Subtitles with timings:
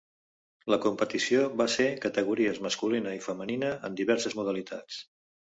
[0.73, 4.99] La competició va ser categories masculina i femenina en diverses modalitats.